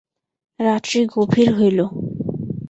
[0.59, 1.79] রাত্রি গভীর হইল।